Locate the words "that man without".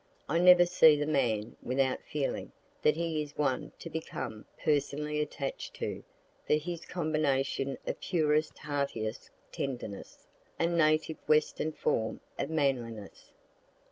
0.95-2.03